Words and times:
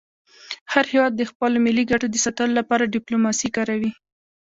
هر 0.73 0.85
هېواد 0.93 1.13
د 1.15 1.21
خپلو 1.31 1.57
ملي 1.65 1.83
ګټو 1.91 2.07
د 2.11 2.15
ساتلو 2.25 2.53
لپاره 2.59 2.91
ډيپلوماسي 2.95 3.49
کاروي. 3.55 3.91